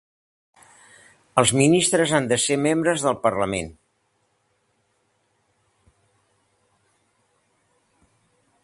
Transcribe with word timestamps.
Els 1.41 1.51
ministres 1.59 2.13
han 2.19 2.29
de 2.31 2.39
ser 2.45 2.57
membres 2.63 3.05
del 3.09 3.19
parlament. 3.27 3.69